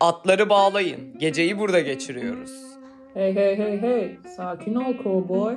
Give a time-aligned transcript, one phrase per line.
[0.00, 1.18] Atları bağlayın.
[1.18, 2.50] Geceyi burada geçiriyoruz.
[3.14, 4.18] Hey hey hey hey.
[4.36, 5.56] Sakin ol cowboy.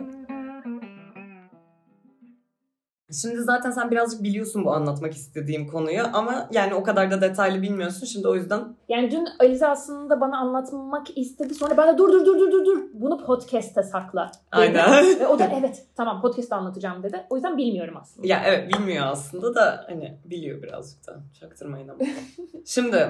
[3.21, 7.61] Şimdi zaten sen birazcık biliyorsun bu anlatmak istediğim konuyu ama yani o kadar da detaylı
[7.61, 8.05] bilmiyorsun.
[8.05, 11.53] Şimdi o yüzden Yani dün Alize aslında bana anlatmak istedi.
[11.55, 12.79] Sonra ben de dur dur dur dur dur dur.
[12.93, 14.31] Bunu podcast'te sakla.
[14.57, 14.81] dedi.
[14.81, 15.19] Aynen.
[15.19, 17.25] Ve o da evet tamam podcast'te anlatacağım dedi.
[17.29, 18.27] O yüzden bilmiyorum aslında.
[18.27, 21.19] ya evet bilmiyor aslında da hani biliyor birazcık da.
[21.39, 21.99] Çaktırmayın ama.
[22.65, 23.07] Şimdi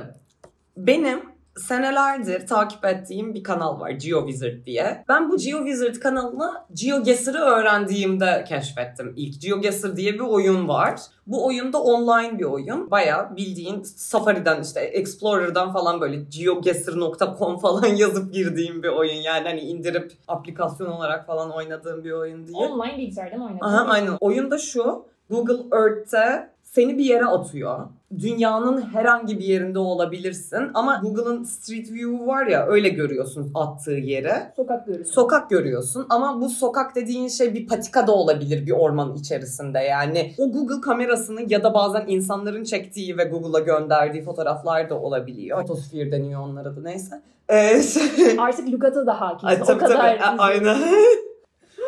[0.77, 5.03] benim senelerdir takip ettiğim bir kanal var GeoWizard diye.
[5.09, 9.13] Ben bu GeoWizard kanalını GeoGuessr'ı öğrendiğimde keşfettim.
[9.17, 10.99] İlk GeoGuessr diye bir oyun var.
[11.27, 12.91] Bu oyunda online bir oyun.
[12.91, 19.21] Baya bildiğin Safari'den işte Explorer'dan falan böyle geoguessr.com falan yazıp girdiğim bir oyun.
[19.21, 22.57] Yani hani indirip aplikasyon olarak falan oynadığım bir oyun değil.
[22.57, 23.67] Online bilgisayardan oynadım.
[23.67, 24.17] Aha aynen.
[24.20, 25.05] Oyunda şu.
[25.29, 27.79] Google Earth'te seni bir yere atıyor.
[28.20, 34.53] Dünyanın herhangi bir yerinde olabilirsin ama Google'ın Street View var ya öyle görüyorsun attığı yere.
[34.55, 35.13] Sokak görüntüsü.
[35.13, 40.34] Sokak görüyorsun ama bu sokak dediğin şey bir patika da olabilir bir ormanın içerisinde yani.
[40.37, 45.62] O Google kamerasını ya da bazen insanların çektiği ve Google'a gönderdiği fotoğraflar da olabiliyor.
[45.62, 47.21] Fotosfer deniyor onlara da neyse.
[47.49, 47.81] Ee,
[48.37, 49.49] Artık lügata da hakim.
[49.49, 50.20] Ay, o tabii kadar.
[50.20, 50.41] tabii.
[50.41, 50.77] Aynen.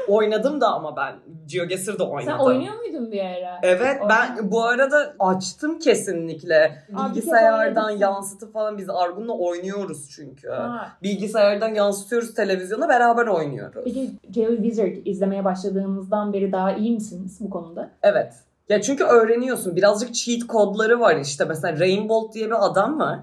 [0.07, 1.15] oynadım da ama ben.
[1.47, 2.37] GeoGuessr'da oynadım.
[2.37, 3.59] Sen oynuyor muydun bir ara?
[3.63, 6.83] Evet Oynuyor ben bu arada açtım kesinlikle.
[6.89, 10.49] Bilgisayardan yansıtıp falan biz Argun'la oynuyoruz çünkü.
[10.49, 10.97] Ha.
[11.03, 13.83] Bilgisayardan yansıtıyoruz televizyona beraber oynuyoruz.
[13.83, 17.89] Peki GeoWizard izlemeye başladığınızdan beri daha iyi misiniz bu konuda?
[18.03, 18.33] Evet.
[18.69, 19.75] Ya çünkü öğreniyorsun.
[19.75, 21.45] Birazcık cheat kodları var işte.
[21.45, 23.19] Mesela Rainbow diye bir adam var.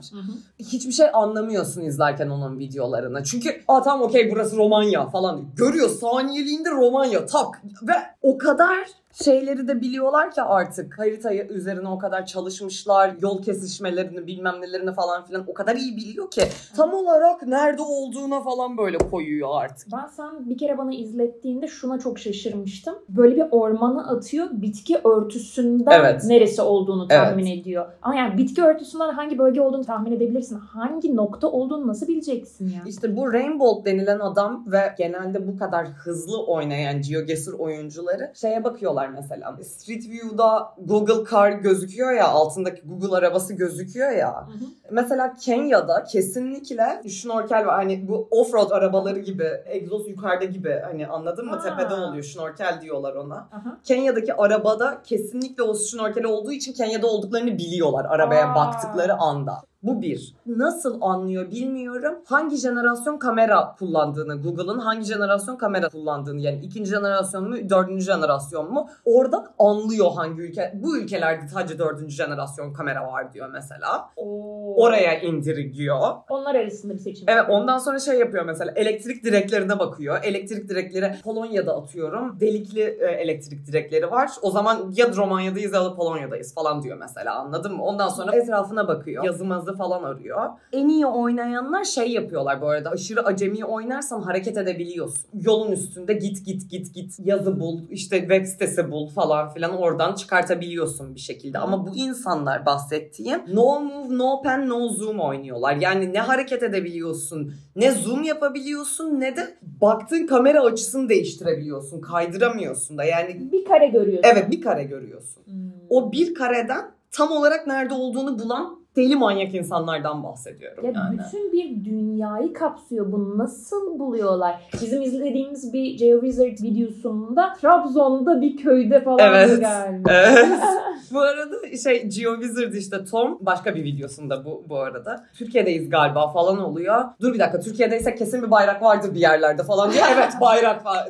[0.58, 3.24] Hiçbir şey anlamıyorsun izlerken onun videolarını.
[3.24, 5.44] Çünkü aa tamam okey burası Romanya falan.
[5.56, 7.62] Görüyor saniyeliğinde Romanya tak.
[7.82, 8.78] Ve o kadar
[9.24, 13.14] şeyleri de biliyorlar ki artık haritayı üzerine o kadar çalışmışlar.
[13.22, 16.42] Yol kesişmelerini bilmem nelerini falan filan o kadar iyi biliyor ki.
[16.76, 19.88] Tam olarak nerede olduğuna falan böyle koyuyor artık.
[19.92, 22.94] Ben sen bir kere bana izlettiğinde şuna çok şaşırmıştım.
[23.08, 26.25] Böyle bir ormana atıyor, bitki örtüsünden Evet.
[26.25, 27.87] neresi olduğunu tahmin ediyor.
[28.02, 30.56] Ama yani bitki örtüsünden hangi bölge olduğunu tahmin edebilirsin.
[30.58, 32.82] Hangi nokta olduğunu nasıl bileceksin ya?
[32.87, 39.09] İşte bu Rainbow denilen adam ve genelde bu kadar hızlı oynayan GeoGuessr oyuncuları şeye bakıyorlar
[39.10, 39.56] mesela.
[39.65, 44.47] Street View'da Google Car gözüküyor ya altındaki Google arabası gözüküyor ya.
[44.47, 44.65] Hı hı.
[44.91, 47.75] Mesela Kenya'da kesinlikle şnorkel var.
[47.75, 51.56] Hani bu offroad arabaları gibi, egzoz yukarıda gibi hani anladın mı?
[51.56, 51.62] Aa.
[51.62, 52.22] Tepede oluyor.
[52.25, 53.34] Şnorkel diyorlar ona.
[53.37, 53.78] Aha.
[53.84, 58.54] Kenya'daki arabada kesinlikle o şnorkel olduğu için Kenya'da olduklarını biliyorlar arabaya Aa.
[58.54, 59.69] baktıkları anda.
[59.82, 60.34] Bu bir.
[60.46, 62.14] Nasıl anlıyor bilmiyorum.
[62.24, 68.72] Hangi jenerasyon kamera kullandığını, Google'ın hangi jenerasyon kamera kullandığını yani ikinci jenerasyon mu, dördüncü jenerasyon
[68.72, 68.88] mu?
[69.04, 70.72] Oradan anlıyor hangi ülke.
[70.74, 74.10] Bu ülkelerde sadece dördüncü jenerasyon kamera var diyor mesela.
[74.16, 74.74] Oo.
[74.76, 76.00] Oraya indiriyor.
[76.28, 77.24] Onlar arasında bir seçim.
[77.28, 77.58] Evet yapıyor.
[77.58, 80.19] ondan sonra şey yapıyor mesela elektrik direklerine bakıyor.
[80.22, 82.40] Elektrik direkleri Polonya'da atıyorum.
[82.40, 84.30] Delikli e, elektrik direkleri var.
[84.42, 87.82] O zaman ya Romanya'dayız ya da Polonya'dayız falan diyor mesela anladın mı?
[87.82, 89.24] Ondan sonra etrafına bakıyor.
[89.70, 90.48] Yazımazı falan arıyor.
[90.72, 92.91] En iyi oynayanlar şey yapıyorlar bu arada.
[92.91, 95.31] Aşırı acemi oynarsan hareket edebiliyorsun.
[95.34, 100.14] Yolun üstünde git git git git yazı bul işte web sitesi bul falan filan oradan
[100.14, 101.58] çıkartabiliyorsun bir şekilde.
[101.58, 105.76] Ama bu insanlar bahsettiğim no move no pen no zoom oynuyorlar.
[105.76, 112.00] Yani ne hareket edebiliyorsun ne zoom yapabiliyorsun ne de baktığın kamera açısını değiştirebiliyorsun.
[112.00, 114.31] Kaydıramıyorsun da yani bir kare görüyorsun.
[114.32, 115.42] evet bir kare görüyorsun.
[115.47, 115.70] Hmm.
[115.91, 121.18] O bir kareden tam olarak nerede olduğunu bulan deli manyak insanlardan bahsediyorum Ya yani.
[121.18, 123.12] bütün bir dünyayı kapsıyor.
[123.12, 124.68] Bunu nasıl buluyorlar?
[124.82, 129.60] Bizim izlediğimiz bir GeoWizard videosunda Trabzon'da bir köyde falan Evet.
[129.60, 130.10] galiba.
[130.12, 130.48] Evet.
[131.12, 135.24] bu arada şey GeoWizard işte Tom başka bir videosunda bu bu arada.
[135.34, 137.04] Türkiye'deyiz galiba falan oluyor.
[137.20, 140.04] Dur bir dakika Türkiye'deysek kesin bir bayrak vardır bir yerlerde falan diyor.
[140.14, 141.08] Evet bayrak var.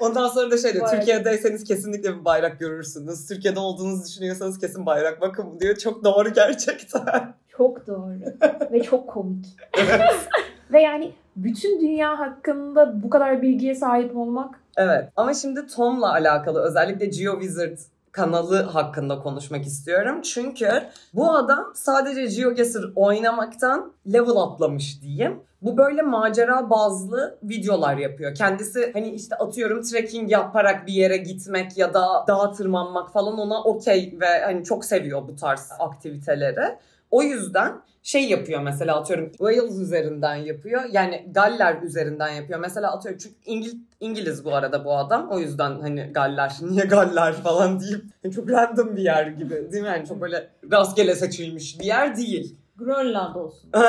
[0.00, 0.98] Ondan sonra da şey diyor Bayrak.
[1.00, 3.28] Türkiye'deyseniz kesinlikle bir bayrak görürsünüz.
[3.28, 5.76] Türkiye'de olduğunuzu düşünüyorsanız kesin bayrak bakın diyor.
[5.76, 7.25] Çok doğru gerçekten.
[7.56, 8.18] Çok doğru.
[8.72, 9.46] Ve çok komik.
[10.72, 16.60] Ve yani bütün dünya hakkında bu kadar bilgiye sahip olmak Evet ama şimdi Tom'la alakalı
[16.60, 17.78] özellikle GeoWizard
[18.12, 20.22] kanalı hakkında konuşmak istiyorum.
[20.22, 20.68] Çünkü
[21.14, 25.40] bu adam sadece GeoGuessr oynamaktan level atlamış diyeyim.
[25.62, 28.34] Bu böyle macera bazlı videolar yapıyor.
[28.34, 33.62] Kendisi hani işte atıyorum trekking yaparak bir yere gitmek ya da dağa tırmanmak falan ona
[33.62, 36.78] okey ve hani çok seviyor bu tarz aktiviteleri.
[37.10, 37.72] O yüzden
[38.02, 40.82] şey yapıyor mesela atıyorum Wales üzerinden yapıyor.
[40.92, 42.60] Yani Galler üzerinden yapıyor.
[42.60, 45.28] Mesela atıyorum çünkü İngil- İngiliz bu arada bu adam.
[45.30, 49.82] O yüzden hani Galler niye Galler falan deyip hani çok random bir yer gibi değil
[49.82, 49.88] mi?
[49.88, 52.56] Yani çok böyle rastgele seçilmiş bir yer değil.
[52.76, 53.70] Grönland olsun.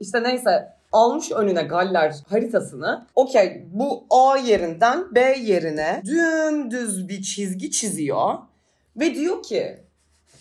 [0.00, 3.06] İşte neyse almış önüne Galler haritasını.
[3.14, 8.34] Okey bu A yerinden B yerine dümdüz bir çizgi çiziyor.
[8.96, 9.83] Ve diyor ki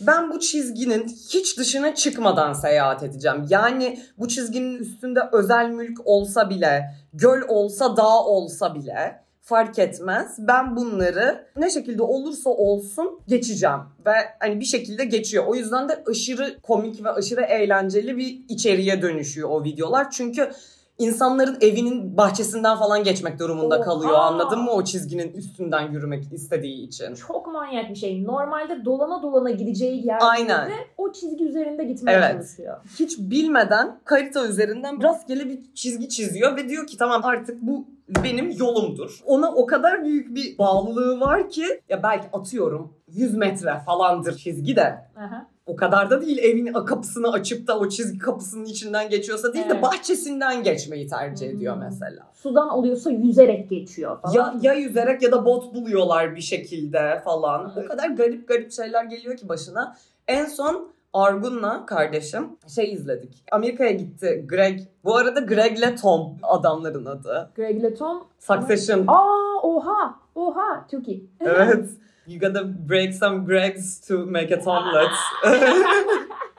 [0.07, 3.45] ben bu çizginin hiç dışına çıkmadan seyahat edeceğim.
[3.50, 10.35] Yani bu çizginin üstünde özel mülk olsa bile, göl olsa, dağ olsa bile fark etmez.
[10.39, 15.44] Ben bunları ne şekilde olursa olsun geçeceğim ve hani bir şekilde geçiyor.
[15.47, 20.11] O yüzden de aşırı komik ve aşırı eğlenceli bir içeriğe dönüşüyor o videolar.
[20.11, 20.51] Çünkü
[21.00, 23.84] insanların evinin bahçesinden falan geçmek durumunda Oha!
[23.86, 24.13] kalıyor.
[24.16, 27.16] Anladın mı o çizginin üstünden yürümek istediği için.
[27.16, 28.24] Çok manyak bir şey.
[28.24, 30.69] Normalde dolana dolana gideceği yerde Aynen.
[30.69, 32.31] de o çizgi üzerinde gitmeye Evet.
[32.31, 32.78] çalışıyor.
[33.00, 37.88] hiç bilmeden harita üzerinden rastgele bir çizgi çiziyor ve diyor ki tamam artık bu
[38.24, 39.19] benim yolumdur.
[39.25, 44.75] Ona o kadar büyük bir bağlılığı var ki ya belki atıyorum 100 metre falandır çizgi
[44.75, 45.48] de Aha.
[45.65, 49.74] O kadar da değil evin kapısını açıp da o çizgi kapısının içinden geçiyorsa değil de
[49.74, 49.83] Evet.
[49.83, 51.81] bahçesinden geçmeyi tercih ediyor Hmm.
[51.83, 52.27] mesela.
[52.33, 54.33] Sudan oluyorsa yüzerek geçiyor falan.
[54.33, 57.71] Ya, ya yüzerek ya da bot buluyorlar bir şekilde falan.
[57.75, 57.86] Evet.
[57.86, 59.95] O kadar garip garip şeyler geliyor ki başına.
[60.27, 63.44] En son Argun'la kardeşim şey izledik.
[63.51, 64.80] Amerika'ya gitti Greg.
[65.04, 67.50] Bu arada Greg'le Tom adamların adı.
[67.56, 68.24] Greg ile Tom.
[68.39, 69.04] Succession.
[69.07, 71.25] Aa oha oha çok iyi.
[71.39, 71.89] evet.
[72.27, 75.11] You gotta break some Gregs to make a Tomlet.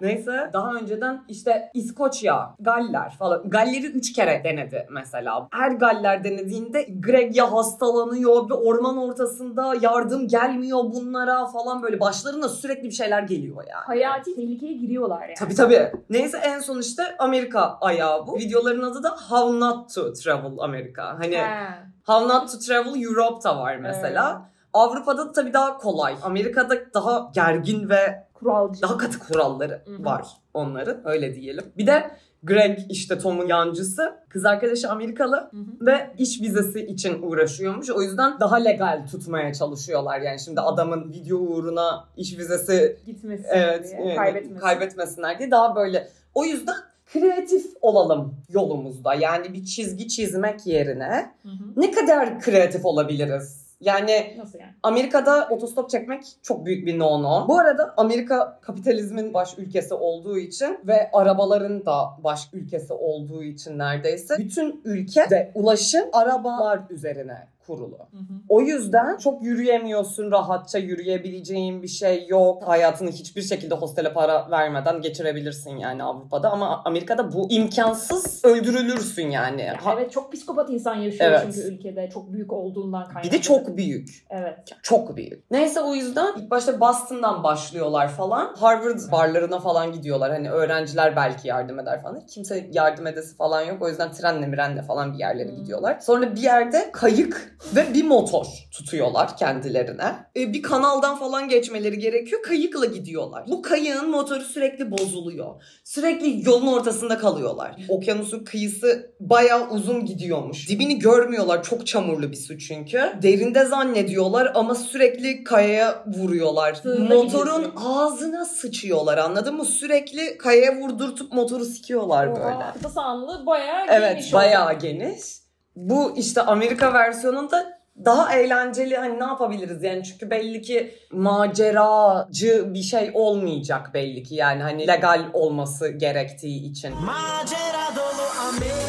[0.00, 3.50] Neyse daha önceden işte İskoçya, Galler falan.
[3.50, 5.48] Galler'i üç kere denedi mesela.
[5.50, 12.48] Her Galler denediğinde Greg ya hastalanıyor ve orman ortasında yardım gelmiyor bunlara falan böyle başlarına
[12.48, 13.84] sürekli bir şeyler geliyor yani.
[13.84, 15.34] Hayati tehlikeye giriyorlar yani.
[15.38, 15.92] Tabii tabii.
[16.10, 18.36] Neyse en son işte Amerika ayağı bu.
[18.36, 21.18] Videoların adı da How Not to Travel Amerika.
[21.18, 21.68] Hani He.
[22.06, 24.53] How Not to Travel Europe'da var mesela.
[24.74, 26.14] Avrupa'da tabii daha kolay.
[26.22, 28.82] Amerika'da daha gergin ve Kuralcı.
[28.82, 30.04] daha katı kuralları Hı hı.
[30.04, 31.08] var onların.
[31.08, 31.64] Öyle diyelim.
[31.78, 32.10] Bir de
[32.42, 34.14] Greg işte Tom'un yancısı.
[34.28, 35.86] Kız arkadaşı Amerikalı Hı hı.
[35.86, 37.90] ve iş vizesi için uğraşıyormuş.
[37.90, 40.20] O yüzden daha legal tutmaya çalışıyorlar.
[40.20, 44.12] Yani şimdi adamın video uğruna iş vizesi Gitmesin evet diye.
[44.12, 44.58] e, Kaybetmesin.
[44.60, 46.08] kaybetmesinler diye daha böyle.
[46.34, 46.74] O yüzden
[47.12, 49.14] kreatif olalım yolumuzda.
[49.14, 51.54] Yani bir çizgi çizmek yerine Hı hı.
[51.80, 53.63] ne kadar kreatif olabiliriz?
[53.84, 54.72] Yani Nasıl yani?
[54.82, 57.48] Amerika'da otostop çekmek çok büyük bir no-no.
[57.48, 63.78] Bu arada Amerika kapitalizmin baş ülkesi olduğu için ve arabaların da baş ülkesi olduğu için
[63.78, 67.98] neredeyse bütün ülke de ulaşım arabalar üzerine kurulu.
[67.98, 68.34] Hı hı.
[68.48, 72.62] O yüzden çok yürüyemiyorsun, rahatça yürüyebileceğin bir şey yok.
[72.68, 79.66] Hayatını hiçbir şekilde hostele para vermeden geçirebilirsin yani Avrupa'da ama Amerika'da bu imkansız öldürülürsün yani.
[79.68, 81.40] Ha- Evet çok psikopat insan yaşıyor Evet.
[81.42, 83.22] çünkü ülkede çok büyük olduğundan kaynaklı.
[83.30, 84.26] bir de çok büyük.
[84.30, 84.58] Evet.
[84.82, 85.50] Çok büyük.
[85.50, 88.54] Neyse o yüzden ilk başta Boston'dan başlıyorlar falan.
[88.54, 90.30] Harvard barlarına falan gidiyorlar.
[90.32, 92.26] Hani öğrenciler belki yardım eder falan.
[92.26, 93.82] Kimse yardım edesi falan yok.
[93.82, 95.56] O yüzden trenle mirenle falan bir yerlere Hmm.
[95.56, 95.98] gidiyorlar.
[96.00, 100.14] Sonra bir yerde kayık ve bir motor tutuyorlar kendilerine.
[100.36, 102.42] Ee, bir kanaldan falan geçmeleri gerekiyor.
[102.42, 103.44] Kayıkla gidiyorlar.
[103.48, 105.62] Bu kayığın motoru sürekli bozuluyor.
[105.84, 107.76] Sürekli yolun ortasında kalıyorlar.
[107.88, 110.68] Okyanusun kıyısı bayağı uzun gidiyormuş.
[110.68, 111.62] Dibini görmüyorlar.
[111.62, 113.12] Çok çamurlu bir su çünkü.
[113.22, 116.74] Derinde zannediyorlar ama sürekli kayaya vuruyorlar.
[116.74, 117.78] Sığına Motorun sürekli.
[117.84, 119.64] ağzına sıçıyorlar anladın mı?
[119.64, 122.44] Sürekli kayaya vurdurtup motoru sikiyorlar böyle.
[122.56, 124.78] Oha, Kıta sahanlığı bayağı Evet geniş bayağı oldu.
[124.82, 125.43] geniş.
[125.76, 132.82] Bu işte Amerika versiyonunda daha eğlenceli hani ne yapabiliriz yani çünkü belli ki maceracı bir
[132.82, 136.94] şey olmayacak belli ki yani hani legal olması gerektiği için.
[136.94, 138.83] Macera dolu Amerika.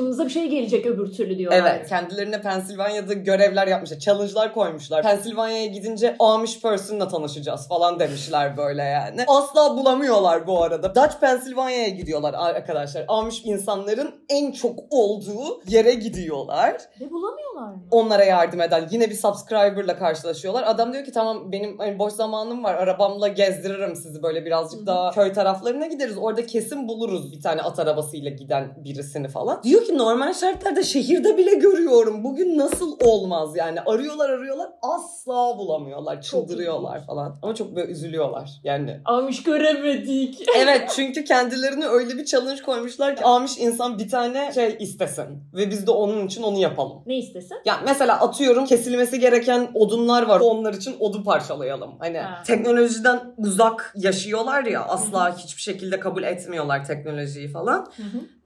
[0.00, 1.58] Başımıza bir şey gelecek öbür türlü diyorlar.
[1.60, 3.98] Evet kendilerine Pensilvanya'da görevler yapmışlar.
[3.98, 5.02] Challenge'lar koymuşlar.
[5.02, 9.24] Pensilvanya'ya gidince Amish person'la tanışacağız falan demişler böyle yani.
[9.28, 10.94] Asla bulamıyorlar bu arada.
[10.94, 13.04] Dutch Pensilvanya'ya gidiyorlar arkadaşlar.
[13.08, 16.76] Amish insanların en çok olduğu yere gidiyorlar.
[17.00, 17.82] Ve bulamıyorlar mı?
[17.90, 20.64] Onlara yardım eden yine bir subscriber'la karşılaşıyorlar.
[20.66, 22.74] Adam diyor ki tamam benim hani boş zamanım var.
[22.74, 24.86] Arabamla gezdiririm sizi böyle birazcık Hı hı.
[24.86, 26.18] daha köy taraflarına gideriz.
[26.18, 29.62] Orada kesin buluruz bir tane at arabasıyla giden birisini falan.
[29.62, 32.24] Diyor ki normal şartlarda şehirde bile görüyorum.
[32.24, 33.80] Bugün nasıl olmaz yani.
[33.80, 36.22] Arıyorlar arıyorlar asla bulamıyorlar.
[36.22, 37.36] Çıldırıyorlar falan.
[37.42, 39.00] Ama çok böyle üzülüyorlar yani.
[39.04, 40.46] Almış göremedik.
[40.56, 45.24] Evet çünkü kendilerine öyle bir challenge koymuşlar ki almış insan bir tane şey istesin.
[45.54, 47.02] Ve biz de onun için onu yapalım.
[47.06, 47.56] ne istesin?
[47.64, 50.40] Yani mesela atıyorum kesilmesi gereken odunlar var.
[50.40, 51.90] Onlar için odun parçalayalım.
[51.98, 52.42] Hani Ha.
[52.46, 57.86] teknolojiden uzak yaşıyorlar ya asla hiçbir şekilde kabul etmiyorlar teknolojiyi falan.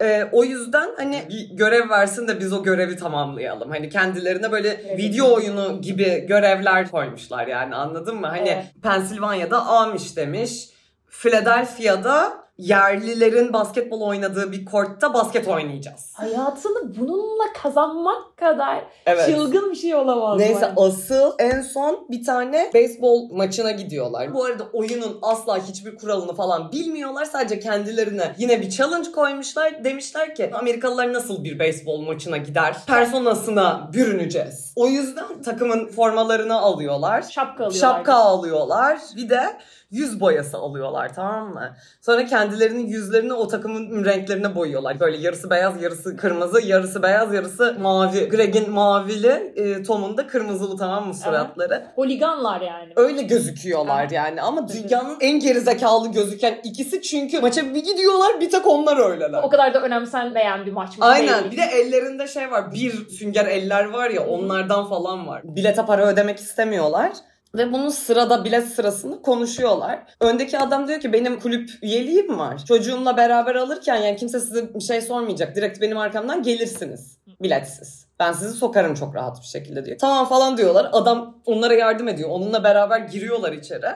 [0.02, 3.70] Ee, o yüzden hani bir görev versin de biz o görevi tamamlayalım.
[3.70, 4.98] Hani kendilerine böyle Evet.
[4.98, 8.26] video oyunu gibi görevler koymuşlar yani anladın mı?
[8.26, 8.64] Hani Evet.
[8.82, 10.68] Pensilvanya'da Amish demiş.
[11.10, 16.10] Philadelphia'da yerlilerin basketbol oynadığı bir kortta basket oynayacağız.
[16.12, 19.26] Hayatını bununla kazanmak kadar Evet.
[19.26, 20.38] çılgın bir şey olamaz.
[20.38, 20.72] Neyse bence.
[20.76, 24.34] asıl en son bir tane beyzbol maçına gidiyorlar.
[24.34, 27.24] Bu arada oyunun asla hiçbir kuralını falan bilmiyorlar.
[27.24, 29.84] Sadece kendilerine yine bir challenge koymuşlar.
[29.84, 32.76] Demişler ki Amerikalılar nasıl bir beyzbol maçına gider?
[32.86, 34.72] Personasına bürüneceğiz.
[34.76, 37.22] O yüzden takımın formalarını alıyorlar.
[37.22, 37.80] Şapka alıyorlar.
[37.94, 38.98] Şapka alıyorlar.
[39.16, 39.56] Bir de
[39.94, 41.76] yüz boyası alıyorlar tamam mı?
[42.00, 45.00] Sonra kendilerinin yüzlerini o takımın renklerine boyuyorlar.
[45.00, 48.28] Böyle yarısı beyaz, yarısı kırmızı, yarısı beyaz, yarısı mavi.
[48.28, 51.86] Greg'in mavili, e, Tom'un da kırmızılı tamam mı suratları?
[51.94, 52.92] Holiganlar yani.
[52.96, 54.12] Öyle gözüküyorlar Evet.
[54.12, 59.42] yani ama dünyanın en gerizekalı gözüken ikisi çünkü maça bir gidiyorlar bir tek onlar öyleler.
[59.42, 61.44] O kadar da önemsenmeyen bir maçmış Aynen.
[61.44, 61.52] belli.
[61.52, 62.72] Bir de ellerinde şey var.
[62.74, 65.40] Bir sünger eller var ya onlardan falan var.
[65.44, 67.12] Bilete para ödemek istemiyorlar.
[67.54, 70.02] Ve bunun sırada bilet sırasında konuşuyorlar.
[70.20, 72.64] Öndeki adam diyor ki benim kulüp üyeliğim var.
[72.64, 75.56] Çocuğumla beraber alırken yani kimse size bir şey sormayacak.
[75.56, 77.18] Direkt benim arkamdan gelirsiniz.
[77.42, 78.03] Biletsiz.
[78.20, 79.98] Ben sizi sokarım çok rahat bir şekilde diyor.
[79.98, 80.88] Tamam falan diyorlar.
[80.92, 82.28] Adam onlara yardım ediyor.
[82.32, 83.86] Onunla beraber giriyorlar içeri.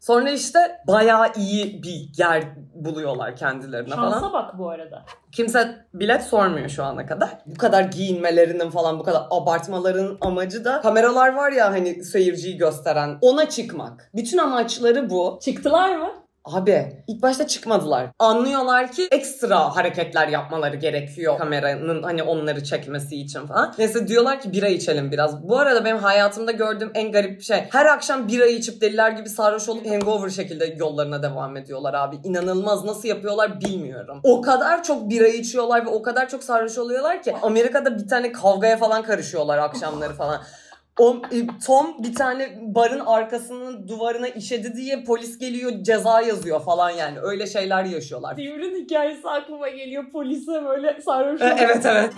[0.00, 2.44] Sonra işte bayağı iyi bir yer
[2.74, 4.10] buluyorlar kendilerine falan.
[4.12, 5.02] Şansa bak bu arada.
[5.32, 7.28] Kimse bilet sormuyor şu ana kadar.
[7.46, 13.18] Bu kadar giyinmelerinin falan bu kadar abartmaların amacı da kameralar var ya hani seyirciyi gösteren
[13.20, 14.10] ona çıkmak.
[14.14, 15.38] Bütün amaçları bu.
[15.42, 16.08] Çıktılar mı?
[16.54, 18.06] Abi ilk başta çıkmadılar.
[18.18, 23.74] Anlıyorlar ki ekstra hareketler yapmaları gerekiyor kameranın hani onları çekmesi için falan.
[23.78, 25.48] Neyse diyorlar ki bira içelim biraz.
[25.48, 27.64] Bu arada benim hayatımda gördüğüm en garip şey.
[27.70, 32.16] Her akşam bira içip deliler gibi sarhoş olup hangover şekilde yollarına devam ediyorlar abi.
[32.24, 34.20] İnanılmaz nasıl yapıyorlar bilmiyorum.
[34.22, 38.32] O kadar çok bira içiyorlar ve o kadar çok sarhoş oluyorlar ki Amerika'da bir tane
[38.32, 40.40] kavgaya falan karışıyorlar akşamları falan.
[40.98, 46.90] O, e, Tom bir tane barın arkasının duvarına işedi diye polis geliyor ceza yazıyor falan
[46.90, 47.18] yani.
[47.22, 48.36] Öyle şeyler yaşıyorlar.
[48.36, 50.10] Demir'in hikayesi aklıma geliyor.
[50.12, 52.12] Polise böyle sarhoş E, evet evet.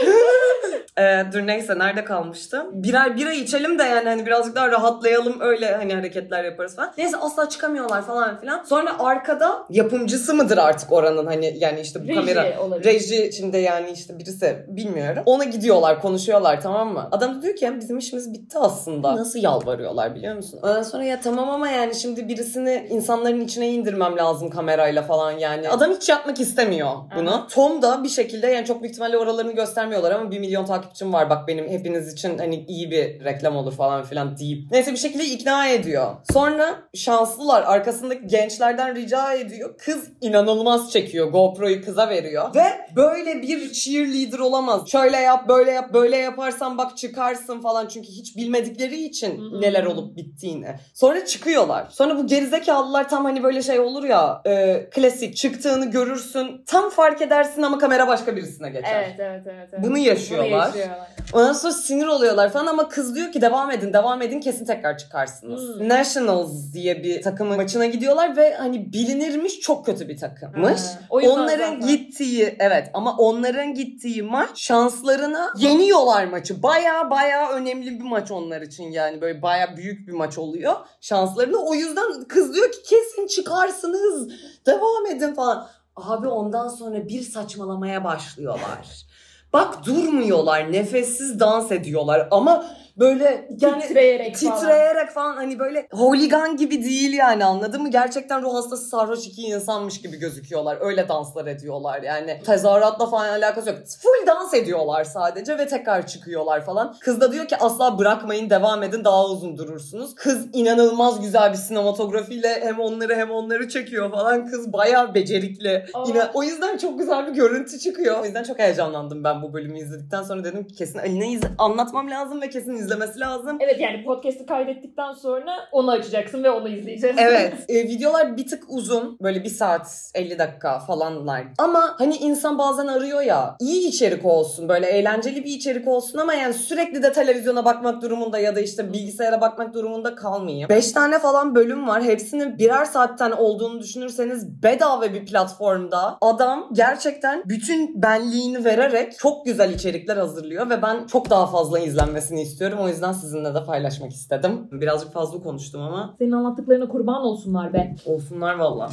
[0.98, 2.66] Ee, dur neyse nerede kalmıştım?
[2.72, 6.92] Birer bira içelim de yani hani birazcık daha rahatlayalım öyle hani hareketler yaparız falan.
[6.98, 8.62] Neyse asla çıkamıyorlar falan filan.
[8.64, 12.94] Sonra arkada yapımcısı mıdır artık oranın hani yani işte bu Reji kamera olabilir.
[12.94, 15.22] Reji içinde yani işte birisi bilmiyorum.
[15.26, 17.08] Ona gidiyorlar konuşuyorlar tamam mı?
[17.12, 19.16] Adam da diyor ki "Yani bizim işimiz bitti aslında.
[19.16, 20.60] Nasıl yalvarıyorlar biliyor musun?
[20.62, 25.68] Ondan sonra ya tamam ama yani şimdi birisini insanların içine indirmem lazım kamerayla falan yani.
[25.68, 27.46] Adam hiç yapmak istemiyor bunu.
[27.50, 29.52] Tom da bir şekilde yani çok büyük ihtimalle oralarını
[29.84, 33.72] göstermiyorlar ama bir milyon takipçim var bak benim hepiniz için hani iyi bir reklam olur
[33.72, 34.70] falan filan deyip.
[34.70, 36.16] Neyse bir şekilde ikna ediyor.
[36.32, 39.78] Sonra şanslılar arkasındaki gençlerden rica ediyor.
[39.78, 41.28] Kız inanılmaz çekiyor.
[41.32, 42.54] GoPro'yu kıza veriyor.
[42.54, 42.64] Ve
[42.96, 44.88] böyle bir cheerleader olamaz.
[44.88, 47.86] Şöyle yap, böyle yap, böyle yaparsan bak çıkarsın falan.
[47.88, 50.68] Çünkü hiç bilmedikleri için neler olup bittiğini.
[50.94, 51.86] Sonra çıkıyorlar.
[51.90, 56.64] Sonra bu gerizekalılar tam hani böyle şey olur ya e, klasik çıktığını görürsün.
[56.66, 59.04] Tam fark edersin ama kamera başka birisine geçer.
[59.04, 59.68] Evet evet evet.
[59.74, 59.84] Evet.
[59.84, 60.70] Bunu yaşıyorlar.
[60.72, 61.14] Bunu yaşıyorlar.
[61.32, 64.98] Ondan sonra sinir oluyorlar falan ama kız diyor ki devam edin devam edin kesin tekrar
[64.98, 65.78] çıkarsınız.
[65.78, 65.88] Hmm.
[65.88, 70.80] Nationals diye bir takımın maçına gidiyorlar ve hani bilinirmiş çok kötü bir takımmış.
[71.12, 71.86] Yüzden Onların zaten.
[71.88, 76.62] gittiği evet ama onların gittiği maç şanslarına yeniyorlar maçı.
[76.62, 80.74] Baya baya önemli bir maç onlar için yani böyle baya büyük bir maç oluyor.
[81.00, 84.28] Şanslarına o yüzden kız diyor ki kesin çıkarsınız
[84.66, 85.68] devam edin falan.
[85.96, 89.06] Abi ondan sonra bir saçmalamaya başlıyorlar.
[89.54, 92.64] Bak durmuyorlar, nefessiz dans ediyorlar ama
[92.98, 94.56] böyle yani titreyerek falan.
[94.60, 97.90] titreyerek falan hani böyle hooligan gibi değil yani anladın mı?
[97.90, 100.78] Gerçekten ruh hastası sarhoş iki insanmış gibi gözüküyorlar.
[100.80, 102.40] Öyle danslar ediyorlar yani.
[102.46, 103.78] Tezahüratla falan alakası yok.
[104.02, 106.96] Full dans ediyorlar sadece ve tekrar çıkıyorlar falan.
[107.00, 110.14] Kız da diyor ki asla bırakmayın devam edin daha uzun durursunuz.
[110.14, 114.46] Kız inanılmaz güzel bir sinematografiyle hem onları hem onları çekiyor falan.
[114.46, 115.86] Kız bayağı becerikli.
[115.94, 116.04] Aa.
[116.08, 118.20] Yine o yüzden çok güzel bir görüntü çıkıyor.
[118.20, 122.10] O yüzden çok heyecanlandım ben bu bölümü izledikten sonra dedim ki kesin Ali'ne iz- anlatmam
[122.10, 123.56] lazım ve kesin izlemesi lazım.
[123.60, 127.16] Evet yani podcast'ı kaydettikten sonra onu açacaksın ve onu izleyeceğiz.
[127.18, 127.54] Evet.
[127.68, 129.18] e, videolar bir tık uzun.
[129.22, 131.44] Böyle bir saat 50 dakika falanlar.
[131.58, 133.56] Ama hani insan bazen arıyor ya.
[133.60, 134.68] iyi içerik olsun.
[134.68, 138.92] Böyle eğlenceli bir içerik olsun ama yani sürekli de televizyona bakmak durumunda ya da işte
[138.92, 140.68] bilgisayara bakmak durumunda kalmayayım.
[140.68, 142.02] 5 tane falan bölüm var.
[142.02, 149.74] Hepsinin birer saatten olduğunu düşünürseniz bedava bir platformda adam gerçekten bütün benliğini vererek çok güzel
[149.74, 152.73] içerikler hazırlıyor ve ben çok daha fazla izlenmesini istiyorum.
[152.80, 154.68] O yüzden sizinle de paylaşmak istedim.
[154.72, 157.94] Birazcık fazla konuştum ama Senin anlattıklarına kurban olsunlar be.
[158.06, 158.90] Olsunlar valla.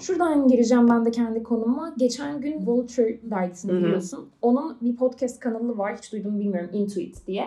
[0.00, 1.94] Şuradan gireceğim ben de kendi konuma.
[1.98, 4.30] Geçen gün Vulture dergisini biliyorsun.
[4.42, 5.96] Onun bir podcast kanalı var.
[5.96, 6.70] Hiç duydum bilmiyorum.
[6.72, 7.44] Intuit diye.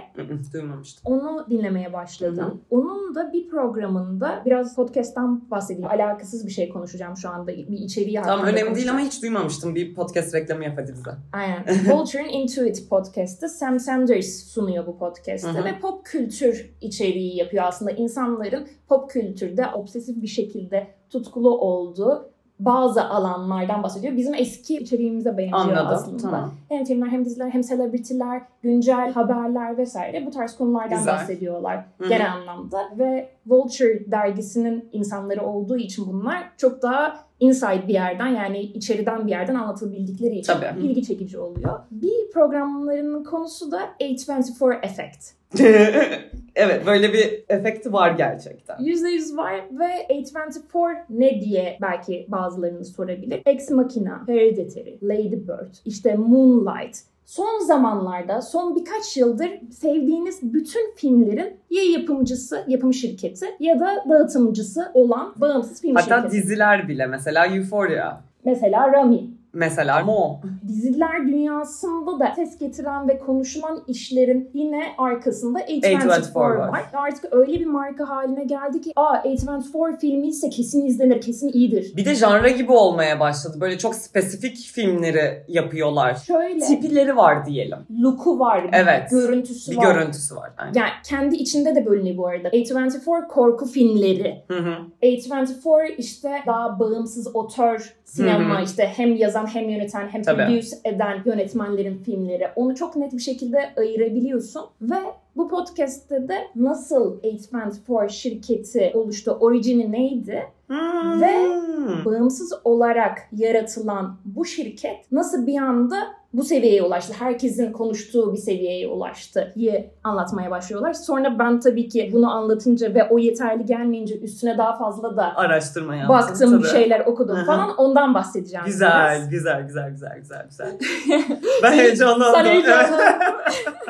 [0.54, 1.14] Duymamıştım.
[1.14, 2.62] Onu dinlemeye başladım.
[2.70, 5.90] Onun da bir programında biraz podcast'tan bahsedeyim.
[5.90, 7.48] Alakasız bir şey konuşacağım şu anda.
[7.48, 9.76] Bir içeriği Tamam önemli değil ama hiç duymamıştım.
[9.76, 11.12] Bir podcast reklamı yap hadi bize.
[11.34, 11.66] Aynen.
[11.92, 17.92] Vulture'ın Intuit podcast'ı Sam Sanders sunuyor bu podcast'ı ve pop kültür içeriği yapıyor aslında.
[17.92, 22.34] İnsanların pop kültürde obsesif bir şekilde tutkulu olduğu
[22.66, 24.18] bazı alanlardan bahsediyor.
[24.18, 25.88] Bizim eski içeriğimize benziyor Anladım.
[25.88, 26.18] aslında.
[26.22, 26.52] Tamam.
[26.70, 31.14] Hem filmler hem diziler hem celebrity'ler, güncel haberler vesaire bu tarz konulardan Güzel.
[31.14, 32.10] bahsediyorlar Hı hı.
[32.10, 32.90] genel anlamda.
[32.98, 39.32] Ve Vulture dergisinin insanları olduğu için bunlar çok daha inside bir yerden yani içeriden bir
[39.32, 40.80] yerden anlatıbildikleri için Tabii.
[40.86, 41.80] ilgi çekici oluyor.
[41.92, 45.34] Bir programlarının konusu da A24 Effect.
[46.56, 48.76] evet böyle bir efekti var gerçekten.
[48.76, 53.42] %100 var ve A24 ne diye belki bazılarınız sorabilir.
[53.46, 56.98] Ex Machina, Hereditary, Lady Bird, işte Moonlight.
[57.26, 64.92] Son zamanlarda, son birkaç yıldır sevdiğiniz bütün filmlerin ya yapımcısı, yapım şirketi ya da dağıtımcısı
[64.94, 66.36] olan bağımsız film Hatta şirketi.
[66.44, 68.22] diziler bile mesela Euphoria.
[68.46, 69.30] Mesela Rami.
[69.54, 70.40] Mesela Mo.
[70.68, 76.56] Diziler dünyasında da ses getiren ve konuşulan işlerin yine arkasında A24, A24 var.
[76.56, 76.82] var.
[76.94, 81.94] Artık öyle bir marka haline geldi ki aa A24 filmi ise kesin izlenir, kesin iyidir.
[81.98, 83.58] Bir de janra gibi olmaya başladı.
[83.62, 86.16] Böyle çok spesifik filmleri yapıyorlar.
[86.28, 87.78] Şöyle Tipileri var diyelim.
[88.04, 89.10] look'u var, bir Evet.
[89.10, 89.96] görüntüsü Bir var.
[89.96, 90.52] görüntüsü var.
[90.58, 90.74] Aynen.
[90.80, 92.48] Yani kendi içinde de bölünüyor bu arada.
[92.50, 94.44] A24 korku filmleri.
[94.48, 94.74] Hı hı.
[95.04, 98.64] A24 işte daha bağımsız otör sinema Hı hı.
[98.64, 100.42] işte hem yazan hem yöneten hem Tabii.
[100.46, 102.48] produce eden yönetmenlerin filmleri.
[102.56, 104.96] Onu çok net bir şekilde ayırabiliyorsun ve
[105.36, 110.44] bu podcast'te de nasıl A24 şirketi oluştu, orijini neydi?
[110.68, 111.22] Hmm.
[111.22, 111.64] Ve-
[112.06, 115.98] Bağımsız olarak yaratılan bu şirket nasıl bir anda
[116.34, 117.14] bu seviyeye ulaştı?
[117.20, 120.94] Herkesin konuştuğu bir seviyeye ulaştı diye anlatmaya başlıyorlar.
[120.94, 125.96] Sonra ben tabii ki bunu anlatınca ve o yeterli gelmeyince üstüne daha fazla da araştırma
[125.96, 126.16] yaptım.
[126.16, 126.80] baktım bir tabii.
[126.80, 127.46] şeyler okudum hı.
[127.46, 128.66] falan ondan bahsedeceğim.
[128.66, 129.30] Güzel, biraz.
[129.30, 130.78] güzel, güzel, güzel, güzel, güzel.
[131.64, 132.36] ben heyecanlandım.
[132.36, 133.06] Sen heyecanlandın.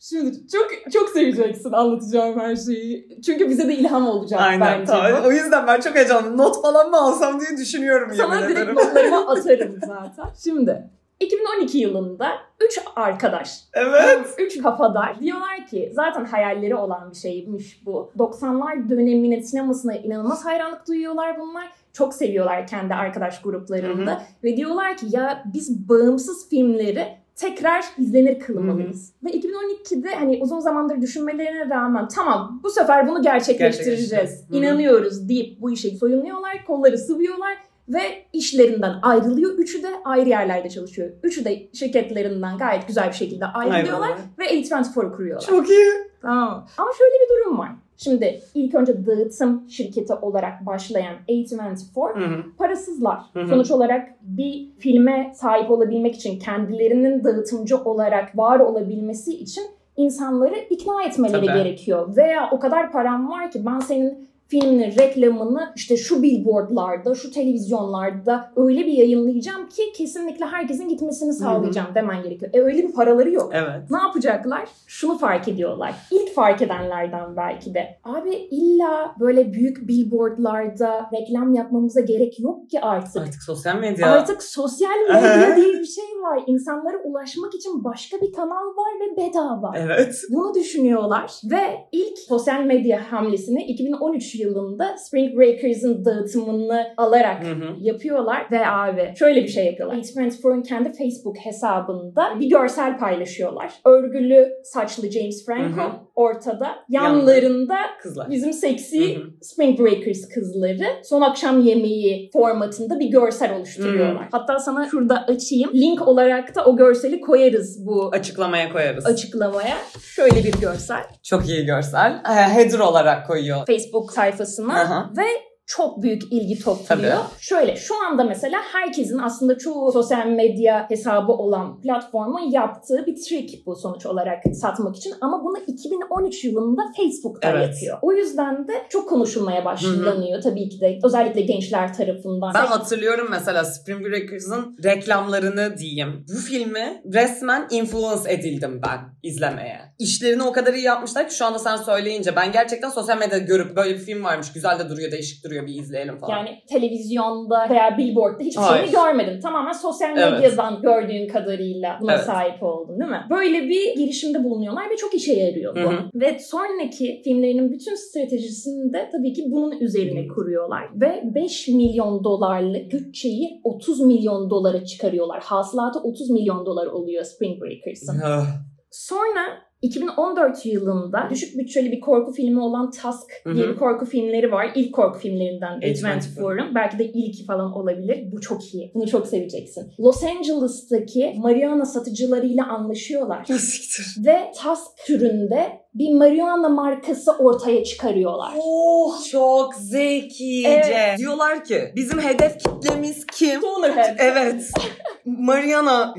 [0.00, 3.20] Şimdi çok çok seveceksin anlatacağım her şeyi.
[3.26, 5.26] Çünkü bize de ilham olacak Aynen, bence bu.
[5.28, 6.38] O yüzden ben çok heyecanlıyım.
[6.38, 8.74] Not falan mı alsam diye düşünüyorum Sana direkt ederim.
[8.74, 10.24] notlarımı atarım zaten.
[10.44, 10.90] Şimdi
[11.22, 12.28] 2012 yılında
[12.64, 14.34] 3 arkadaş, Evet.
[14.38, 18.10] 3 kafadar diyorlar ki zaten hayalleri olan bir şeymiş bu.
[18.18, 21.72] 90'lar döneminin sinemasına inanılmaz hayranlık duyuyorlar bunlar.
[21.92, 24.22] Çok seviyorlar kendi arkadaş gruplarında.
[24.44, 29.12] Ve diyorlar ki ya biz bağımsız filmleri tekrar izlenir kılmalıyız.
[29.24, 34.44] Ve 2012'de hani uzun zamandır düşünmelerine rağmen tamam bu sefer bunu gerçekleştireceğiz.
[34.48, 34.58] Hı hı.
[34.58, 38.00] İnanıyoruz deyip bu işe soyunluyorlar, kolları sıvıyorlar ve
[38.32, 39.52] işlerinden ayrılıyor.
[39.52, 41.10] Üçü de ayrı yerlerde çalışıyor.
[41.22, 44.20] Üçü de şirketlerinden gayet güzel bir şekilde ayrılıyorlar Aynen.
[44.38, 45.46] ve A24 kuruyorlar.
[45.46, 45.90] Çok iyi.
[46.22, 46.66] Tamam.
[46.78, 47.68] Ama şöyle bir durum var.
[47.96, 52.42] Şimdi ilk önce dağıtım şirketi olarak başlayan A24 Hı hı.
[52.58, 53.20] parasızlar.
[53.32, 53.48] Hı hı.
[53.48, 59.64] Sonuç olarak bir filme sahip olabilmek için kendilerinin dağıtımcı olarak var olabilmesi için
[59.96, 61.58] insanları ikna etmeleri Tabii.
[61.58, 62.16] gerekiyor.
[62.16, 68.52] Veya o kadar param var ki ben senin filminin reklamını işte şu billboardlarda, şu televizyonlarda
[68.56, 72.50] öyle bir yayınlayacağım ki kesinlikle herkesin gitmesini sağlayacağım demen gerekiyor.
[72.54, 73.50] E öyle bir paraları yok.
[73.54, 73.90] Evet.
[73.90, 74.68] Ne yapacaklar?
[74.86, 75.94] Şunu fark ediyorlar.
[76.10, 77.98] İlk fark edenlerden belki de.
[78.04, 83.22] Abi illa böyle büyük billboardlarda reklam yapmamıza gerek yok ki artık.
[83.22, 84.10] Artık sosyal medya.
[84.10, 86.42] Artık sosyal medya diye bir şey var.
[86.46, 89.72] İnsanlara ulaşmak için başka bir kanal var ve bedava.
[89.76, 90.22] Evet.
[90.30, 91.62] Bunu düşünüyorlar ve
[91.92, 97.74] ilk sosyal medya hamlesini 2013 yılında Spring Breakers'ın dağıtımını alarak Hı hı.
[97.80, 99.96] yapıyorlar ve abi şöyle bir şey yapıyorlar.
[99.98, 103.72] H24'ın kendi Facebook hesabında bir görsel paylaşıyorlar.
[103.86, 105.90] Örgülü saçlı James Franco Hı hı.
[106.14, 106.68] ortada.
[106.88, 108.30] Yanlarında Kızlar.
[108.30, 109.24] bizim seksi Hı hı.
[109.42, 114.24] Spring Breakers kızları son akşam yemeği formatında bir görsel oluşturuyorlar.
[114.24, 114.28] Hı.
[114.32, 115.70] Hatta sana şurada açayım.
[115.74, 119.06] Link olarak da o görseli koyarız bu Açıklamaya koyarız.
[119.06, 119.76] açıklamaya.
[120.02, 121.02] Şöyle bir görsel.
[121.22, 122.12] Çok iyi görsel.
[122.30, 123.66] Ee, Header olarak koyuyor.
[123.66, 125.10] Facebook sayfasına Aha.
[125.16, 125.26] ve
[125.66, 126.88] çok büyük ilgi topluyor.
[126.88, 127.40] Tabii.
[127.40, 133.66] Şöyle şu anda mesela herkesin aslında çoğu sosyal medya hesabı olan platformun yaptığı bir trick
[133.66, 135.14] bu sonuç olarak satmak için.
[135.20, 137.68] Ama bunu 2013 yılında Facebook'ta Evet.
[137.68, 137.98] yapıyor.
[138.02, 142.54] O yüzden de çok konuşulmaya başlanıyor tabii ki de özellikle gençler tarafından.
[142.54, 146.26] Ben hatırlıyorum mesela Spring Breakers'ın reklamlarını diyeyim.
[146.28, 149.80] Bu filmi resmen influence edildim ben izlemeye.
[149.98, 153.76] İşlerini o kadar iyi yapmışlar ki şu anda sen söyleyince ben gerçekten sosyal medyada görüp
[153.76, 156.36] böyle bir film varmış güzel de duruyor değişik duruyor duruyor bir izleyelim falan.
[156.36, 158.86] Yani televizyonda veya billboardda hiçbir Hayır.
[158.86, 159.40] şeyini görmedin.
[159.40, 160.32] Tamamen sosyal Evet.
[160.32, 162.24] medyadan gördüğün kadarıyla buna Evet.
[162.24, 163.26] sahip oldun değil mi?
[163.30, 165.80] Böyle bir girişimde bulunuyorlar ve çok işe yarıyor bu.
[165.80, 166.10] Hı hı.
[166.14, 170.88] Ve sonraki filmlerinin bütün stratejisini de tabii ki bunun üzerine kuruyorlar.
[170.94, 175.42] Ve 5 milyon dolarlık bütçeyi 30 milyon dolara çıkarıyorlar.
[175.42, 178.20] Hasılatı 30 milyon dolar oluyor Spring Breakers'ın.
[178.24, 178.46] Ah.
[178.90, 179.40] Sonra
[179.82, 184.72] 2014 yılında düşük bütçeli bir korku filmi olan Tusk Hı diye bir korku filmleri var.
[184.74, 186.42] İlk korku filmlerinden A24'ün.
[186.42, 186.74] A24'ün.
[186.74, 188.32] Belki de ilki falan olabilir.
[188.32, 188.90] Bu çok iyi.
[188.94, 189.92] Bunu çok seveceksin.
[190.00, 193.44] Los Angeles'taki marijuana satıcılarıyla anlaşıyorlar.
[193.44, 194.26] Siktir.
[194.26, 198.54] Ve Tusk türünde bir marijuana markası ortaya çıkarıyorlar.
[198.62, 200.68] Oh çok zekice.
[200.68, 201.18] Evet.
[201.18, 203.60] Diyorlar ki bizim hedef kitlemiz kim?
[203.60, 204.16] Stonerhead.
[204.18, 204.70] Evet.
[205.24, 206.14] Mariana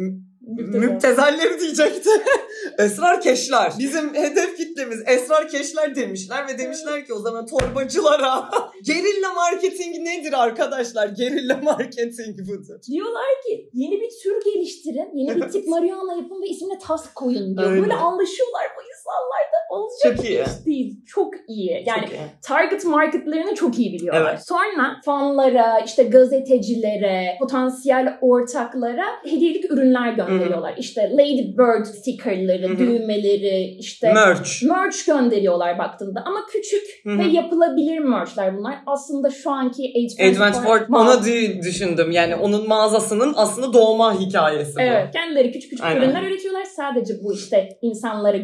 [0.48, 2.10] müptezelleri diyecekti.
[2.80, 3.74] Esrar keşler.
[3.80, 8.50] Bizim hedef kitlemiz esrar keşler demişler ve demişler ki o zaman torbacılara
[8.84, 11.08] gerilla marketing nedir arkadaşlar?
[11.08, 12.80] Gerilla marketing budur.
[12.92, 17.58] Diyorlar ki yeni bir tür geliştirin, yeni bir tip marijuana yapın ve ismine Tusk koyun
[17.58, 17.70] diyor.
[17.70, 17.82] Aynen.
[17.82, 20.42] Böyle anlaşıyorlar bu insanlar da olacak Çok iyi.
[20.42, 21.06] iş değil.
[21.08, 21.84] Çok iyi.
[21.86, 22.20] Yani Çok iyi.
[22.48, 24.30] target marketlerini çok iyi biliyorlar.
[24.32, 24.48] Evet.
[24.48, 30.74] Sonra fanlara, işte gazetecilere, potansiyel ortaklara hediyelik ürünler gönderiyorlar.
[30.78, 32.78] İşte Lady Bird stickerları, Hı hı.
[32.78, 34.64] düğmeleri, işte Merch.
[34.64, 36.24] merch gönderiyorlar baktığında.
[36.26, 37.18] Ama küçük Hı hı.
[37.20, 38.76] ve yapılabilir merchler bunlar.
[38.86, 42.12] Aslında şu anki Advent Ford Ma- ona dü- düşündüm.
[42.12, 44.82] Yani onun mağazasının aslında doğma hikayesi bu.
[44.82, 46.02] Evet, kendileri küçük küçük Aynen.
[46.02, 46.64] ürünler üretiyorlar.
[46.64, 48.38] Sadece bu işte insanlara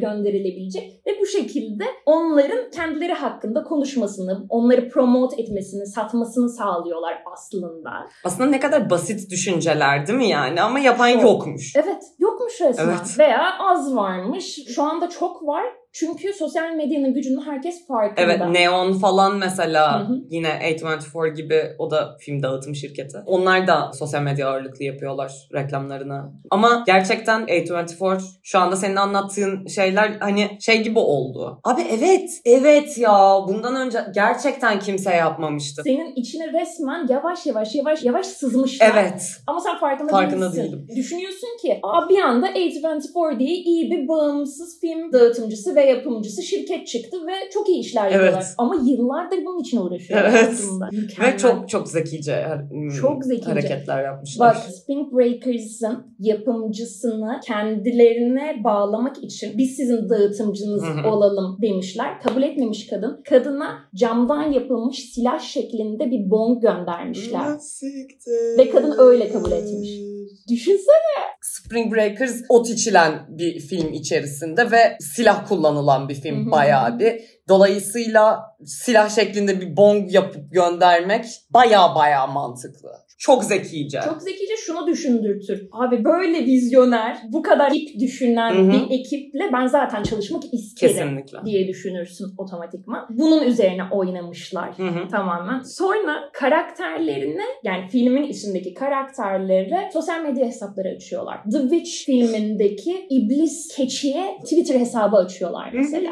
[0.50, 7.92] gönderilebilecek ve bu şekilde onların kendileri hakkında konuşmasını, onları promote etmesini, satmasını sağlıyorlar aslında.
[8.24, 10.62] Aslında ne kadar basit düşünceler değil mi yani?
[10.62, 11.24] Ama yapan Çok.
[11.24, 11.76] yokmuş.
[11.76, 12.86] Evet, yokmuş resmen.
[12.86, 13.20] Evet.
[13.20, 14.60] Veya az varmış.
[14.76, 15.66] Şu anda çok var.
[15.91, 18.21] Çünkü sosyal medyanın gücünün herkes farkında.
[18.21, 20.17] Evet Neon falan mesela Hı hı.
[20.30, 23.17] yine A24 gibi o da film dağıtım şirketi.
[23.25, 26.32] Onlar da sosyal medya ağırlıklı yapıyorlar reklamlarını.
[26.52, 31.60] Ama gerçekten A24 şu anda senin anlattığın şeyler hani şey gibi oldu.
[31.63, 35.82] Abi evet evet ya bundan önce gerçekten kimse yapmamıştı.
[35.84, 38.91] Senin içine resmen yavaş yavaş yavaş yavaş sızmışlar.
[38.93, 39.23] Evet.
[39.47, 40.63] Ama sen farkında, Farkında değilsin.
[40.63, 40.88] değilim.
[40.95, 46.88] Düşünüyorsun ki Aa, bir anda A24 diye iyi bir bağımsız film dağıtımcısı ve yapımcısı şirket
[46.88, 48.13] çıktı ve çok iyi işler Evet.
[48.15, 48.46] yapıyorlar.
[48.58, 50.50] Ama yıllardır bunun için uğraşıyorlar Evet.
[50.54, 50.89] aslında.
[50.92, 51.34] Mükemmel.
[51.34, 53.50] Ve çok çok zekice hmm, Çok zekice.
[53.50, 54.56] hareketler yapmışlar.
[54.56, 62.22] Bak Spring Breakers'ın yapımcısını kendilerine bağlamak için biz sizin dağıtımcınız olalım demişler.
[62.22, 63.22] Kabul etmemiş kadın.
[63.30, 67.58] Kadına camdan yapılmış silah şeklinde bir bong göndermişler.
[67.60, 68.58] Siktir.
[68.58, 70.09] Ve kadın öyle kabul etmiş.
[70.50, 71.30] Düşünsene.
[71.42, 76.52] Spring Breakers ot içilen bir film içerisinde ve silah kullanılan bir film Hı hı.
[76.52, 77.22] bayağı bir.
[77.50, 82.90] Dolayısıyla silah şeklinde bir bong yapıp göndermek bayağı bayağı mantıklı.
[83.20, 84.00] Çok zekice.
[84.06, 85.68] Çok zekice şunu düşündürtür.
[85.72, 88.72] Abi böyle vizyoner, bu kadar ip düşünen Hı hı.
[88.72, 91.38] bir ekiple ben zaten çalışmak isterim Kesinlikle.
[91.46, 93.08] diye düşünürsün otomatikman.
[93.10, 94.78] Bunun üzerine oynamışlar.
[94.78, 95.08] Hı hı.
[95.08, 95.62] Tamamen.
[95.62, 101.38] Sonra karakterlerine yani filmin içindeki karakterlere sosyal medya hesapları açıyorlar.
[101.52, 106.12] The Witch filmindeki iblis keçiye Twitter hesabı açıyorlar mesela.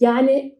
[0.00, 0.51] yani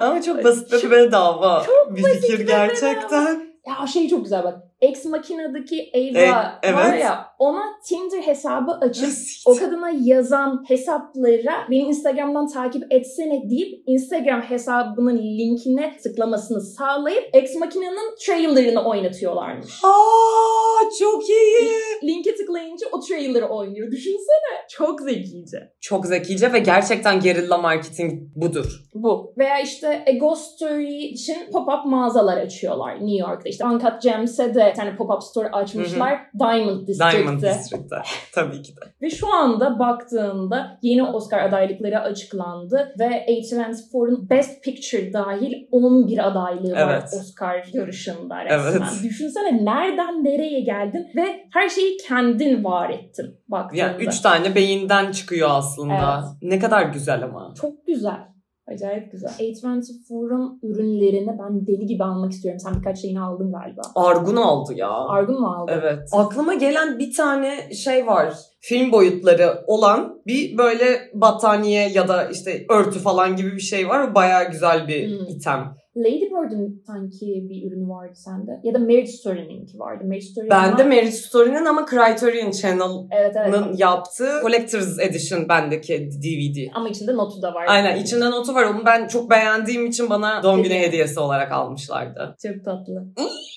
[0.00, 3.52] Ama çok basit ve bedava bir basit fikir gerçekten.
[3.66, 4.71] ya şey çok güzel bak.
[4.82, 7.02] Ex Machina'daki Ava E, var evet.
[7.02, 9.08] ya ona Tinder hesabı açıp
[9.46, 17.54] o kadına yazan hesaplara beni Instagram'dan takip etsene deyip Instagram hesabının linkine tıklamasını sağlayıp Ex
[17.56, 19.84] Machina'nın trailerını oynatıyorlarmış.
[19.84, 21.68] Aa çok iyi.
[22.04, 23.90] Linke tıklayınca o trailer'ı oynuyor.
[23.90, 24.66] Düşünsene.
[24.70, 25.72] Çok zekice.
[25.80, 28.82] Çok zekice ve gerçekten gerilla marketing budur.
[28.94, 29.34] Bu.
[29.38, 33.48] Veya işte A Ghost Story için pop-up mağazalar açıyorlar New York'ta.
[33.48, 36.20] İşte Uncut Gems'e de bir tane pop-up store açmışlar.
[36.38, 37.18] Diamond District'te.
[37.18, 37.96] Diamond District'te.
[38.34, 38.80] Tabii ki de.
[39.02, 46.72] Ve şu anda baktığında yeni Oscar adaylıkları açıklandı ve A24'un Best Picture dahil 11 adaylığı
[46.72, 47.10] var Evet.
[47.20, 48.72] Oscar yarışında resmen.
[48.72, 48.82] Evet.
[49.02, 53.80] Düşünsene nereden nereye geldin ve her şeyi kendin var ettin baktığında.
[53.80, 56.24] Yani üç tane beyinden çıkıyor aslında.
[56.42, 57.54] Ne kadar güzel ama.
[57.60, 58.31] Çok güzel.
[58.74, 59.30] Acayip güzel.
[59.38, 62.60] A24'un ürünlerini ben deli gibi almak istiyorum.
[62.60, 63.82] Sen birkaç şeyini aldın galiba.
[63.94, 64.90] Argun aldı ya.
[64.90, 65.72] Argun mu aldın?
[65.82, 65.98] Evet.
[66.12, 68.34] Aklıma gelen bir tane şey var.
[68.60, 74.08] Film boyutları olan bir böyle battaniye ya da işte örtü falan gibi bir şey var.
[74.10, 75.26] O bayağı güzel bir Hmm.
[75.36, 75.74] item.
[75.96, 78.60] Lady Bird'ün sanki bir ürünü vardı sende.
[78.64, 80.04] Ya da Marriage Story'ninki vardı.
[80.04, 83.54] Marriage Story Bende ama- Marriage Story'nin ama Criterion Channel'ın Evet evet.
[83.80, 86.70] yaptığı Collector's Edition bendeki DVD.
[86.74, 87.64] Ama içinde notu da var.
[87.68, 88.64] Aynen içinde notu var.
[88.64, 90.88] Onu ben çok beğendiğim için bana doğum günü Hediye.
[90.88, 92.36] hediyesi olarak almışlardı.
[92.42, 93.04] Çok tatlı.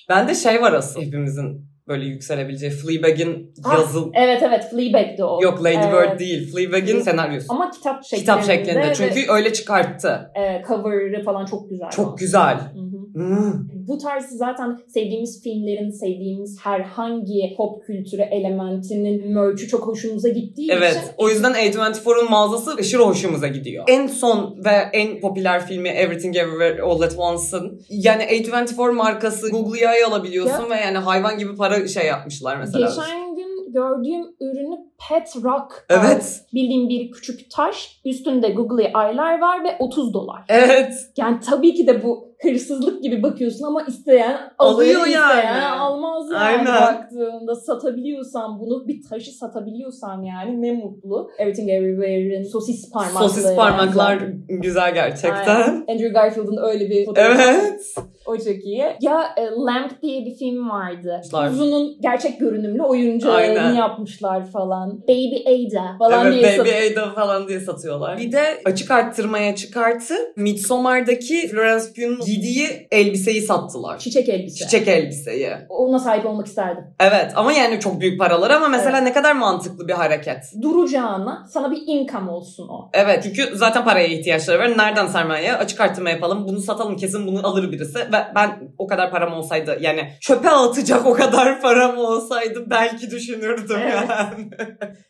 [0.10, 4.12] Bende şey var aslında hepimizin böyle yükselebileceği Fleabag'in Ah, yazıl...
[4.14, 5.40] Evet evet Fleabag'di o.
[5.44, 6.12] Yok Lady Evet.
[6.12, 6.52] Bird değil.
[6.54, 7.46] Fleabag'in senaryosu.
[7.50, 8.20] Ama kitap şeklinde.
[8.22, 8.80] Kitap şeklinde.
[8.90, 10.32] ve, Çünkü öyle çıkarttı.
[10.36, 11.90] e, cover'ı falan çok güzel.
[11.90, 12.56] Çok güzel.
[12.56, 12.96] Hı hı.
[13.16, 13.54] Hmm.
[13.88, 20.92] Bu tarz zaten sevdiğimiz filmlerin, sevdiğimiz herhangi pop kültürü elementinin merch'ü çok hoşumuza gittiği Evet.
[20.92, 23.84] için O yüzden A24'un mağazası aşırı hoşumuza gidiyor.
[23.88, 30.08] En son ve en popüler filmi Everything Everywhere All at Once'ın yani A24 markası Google'ya
[30.08, 32.88] alabiliyorsun ve yani hayvan gibi para şey yapmışlar mesela.
[32.88, 34.78] geçen gün gördüğüm ürünü
[35.10, 35.86] Pet Rock.
[35.90, 36.42] Evet.
[36.54, 38.02] Bildiğim bir küçük taş.
[38.06, 40.44] Üstünde Googly aylar var ve 30 dolar.
[40.50, 40.94] Evet.
[41.18, 45.36] Yani tabii ki de bu hırsızlık gibi bakıyorsun ama isteyen Alıyor alıyor, yani.
[45.40, 46.66] isteyen almaz yani Aynen.
[46.82, 51.30] baktığında satabiliyorsan bunu bir taşı satabiliyorsan yani ne mutlu.
[51.38, 53.30] Everything Everywhere'in sosis parmakları.
[53.30, 55.56] Sosis parmaklar güzel gerçekten.
[55.56, 55.86] Aynen.
[55.90, 57.42] Andrew Garfield'ın öyle bir fotoğrafı.
[57.42, 57.96] Evet.
[58.26, 58.86] O çok iyi.
[59.02, 61.08] Ya e, Lamp diye bir film vardı.
[61.08, 61.52] Yapmışlar.
[61.52, 62.84] Uzun'un gerçek görünümlü
[63.30, 63.74] Aynen.
[63.74, 65.02] yapmışlar falan.
[65.08, 68.18] Baby Ada falan evet diye Baby Ada falan diye satıyorlar.
[68.18, 74.00] Bir de açık arttırmaya çıkartı Midsommar'daki Florence Pugh'un giydiği elbiseyi sattılar.
[74.00, 74.66] Çiçek elbise.
[74.66, 75.50] Çiçek elbiseyi.
[75.70, 76.84] Ona sahip olmak isterdim.
[77.00, 80.38] Evet ama yani çok büyük paralar ama mesela ne kadar mantıklı bir hareket.
[80.62, 82.90] Duracağına sana bir income olsun o.
[82.94, 84.78] Evet çünkü zaten paraya ihtiyaçları var.
[84.78, 85.54] Nereden sermaye?
[85.54, 86.48] Açık artırma yapalım.
[86.48, 88.00] Bunu satalım kesin bunu alır birisi.
[88.16, 93.78] Ve ben o kadar param olsaydı yani çöpe atacak o kadar param olsaydı belki düşünürdüm
[93.82, 94.10] Evet.
[94.10, 94.50] yani.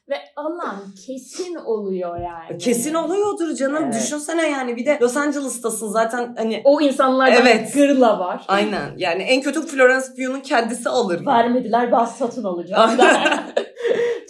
[0.10, 0.76] Ve alan
[1.08, 2.58] kesin oluyor yani.
[2.58, 3.84] Kesin oluyordur canım.
[3.84, 3.96] Evet.
[3.96, 7.74] Düşünsene yani bir de Los Angeles'tasın zaten hani O insanlardan Evet.
[7.74, 8.44] gırla var.
[8.48, 8.94] Aynen.
[8.98, 11.26] Yani en kötü Florence Pugh'un kendisi alır.
[11.26, 12.92] Vermediler ben satın alacağım.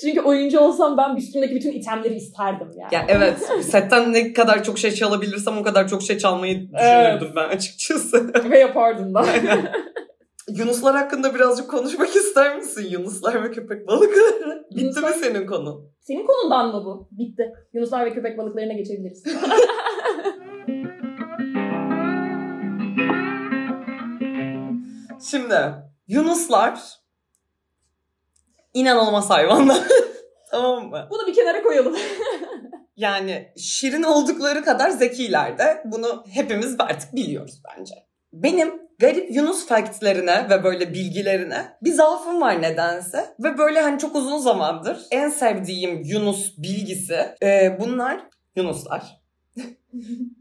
[0.02, 2.96] Çünkü oyuncu olsam ben üstümdeki bütün itemleri isterdim yani.
[2.96, 3.38] Ya evet.
[3.62, 7.36] Setten ne kadar çok şey çalabilirsem o kadar çok şey çalmayı düşünürdüm Evet.
[7.36, 8.34] ben açıkçası.
[8.52, 9.26] Ve yapardım da.
[10.50, 12.88] Yunuslar hakkında birazcık konuşmak ister misin?
[12.90, 14.66] Yunuslar ve köpek balıkları.
[14.72, 15.92] Bitti mi Yunuslar- senin konun?
[16.02, 17.08] Senin konundan mı bu?
[17.12, 17.54] Bitti.
[17.74, 19.24] Yunuslar ve köpek balıklarına geçebiliriz.
[25.30, 25.56] Şimdi
[26.08, 26.80] Yunuslar
[28.74, 29.78] inanılmaz hayvanlar.
[30.52, 31.08] tamam mı?
[31.12, 31.96] Bunu bir kenara koyalım.
[32.96, 35.82] Yani şirin oldukları kadar zekiler de.
[35.86, 37.96] Bunu hepimiz artık biliyoruz bence.
[38.36, 43.36] Benim garip Yunus factlerine ve böyle bilgilerine bir zaafım var nedense.
[43.40, 48.20] Ve böyle hani çok uzun zamandır en sevdiğim Yunus bilgisi e, bunlar
[48.56, 49.25] Yunuslar.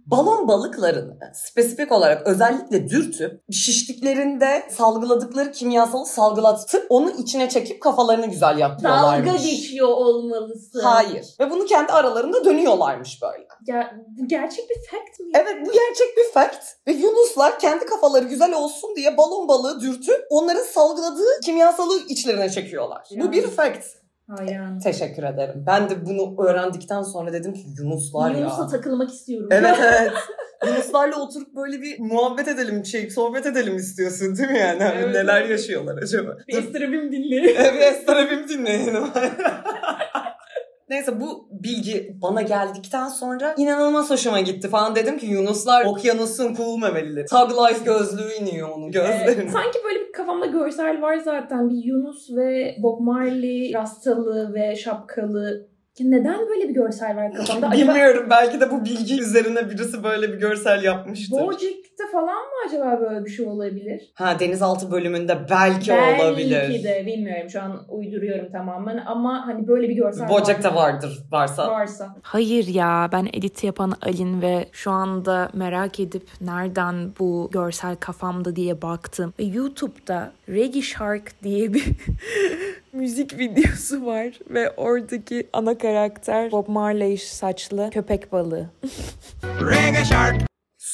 [0.07, 8.59] Balon balıklarını spesifik olarak özellikle dürtüp şiştiklerinde salgıladıkları kimyasalı salgılatıp onu içine çekip kafalarını güzel
[8.59, 9.29] yapıyorlarmış.
[9.29, 10.81] Dalga geçiyor olmalısın.
[10.81, 11.27] Hayır.
[11.40, 13.46] Ve bunu kendi aralarında dönüyorlarmış böyle.
[13.66, 15.33] Ya, bu gerçek bir fact mi?
[15.35, 16.64] Evet bu gerçek bir fact.
[16.88, 23.07] Ve Yunuslar kendi kafaları güzel olsun diye balon balığı dürtüp onların salgıladığı kimyasalı içlerine çekiyorlar.
[23.11, 23.24] Ya.
[23.24, 24.03] Bu bir fact.
[24.28, 24.78] Hayran.
[24.78, 25.64] Teşekkür ederim.
[25.66, 28.38] Ben de bunu öğrendikten sonra dedim ki Yunuslar ya.
[28.38, 29.48] Yunus'la takılmak istiyorum.
[29.50, 30.12] Evet evet.
[30.66, 34.82] Yunuslarla oturup böyle bir muhabbet edelim, şey, sohbet edelim istiyorsun değil mi yani?
[34.82, 36.37] Hani Evet, neler yaşıyorlar acaba?
[36.48, 37.50] Bir estrabim dinle.
[37.50, 39.04] Evet, Estarabim dinleyelim.
[40.90, 44.96] Neyse bu bilgi bana geldikten sonra inanılmaz hoşuma gitti falan.
[44.96, 47.26] Dedim ki Yunuslar okyanusun cool memelileri.
[47.26, 49.22] Tug life gözlüğü iniyor onun gözlerine.
[49.24, 51.70] Evet, sanki böyle bir kafamda görsel var zaten.
[51.70, 55.68] Bir Yunus ve Bob Marley rastalı ve şapkalı.
[56.00, 57.68] Neden böyle bir görsel var kafamda?
[57.68, 61.38] Acaba Bilmiyorum belki de bu bilgi üzerine birisi böyle bir görsel yapmıştır.
[62.04, 64.12] Bojack'te falan mı acaba böyle bir şey olabilir?
[64.14, 66.84] Ha denizaltı bölümünde belki, Belki olabilir.
[66.84, 70.74] de bilmiyorum şu an uyduruyorum tamamen ama hani böyle bir görsel Bojack'ta var.
[70.74, 71.70] vardır varsa.
[71.70, 72.16] varsa.
[72.22, 78.56] Hayır ya ben edit yapan Alin ve şu anda merak edip nereden bu görsel kafamda
[78.56, 79.34] diye baktım.
[79.38, 81.84] Ve YouTube'da Reggae Shark diye bir
[82.92, 88.66] müzik videosu var ve oradaki ana karakter Bob Marley saçlı köpek balığı.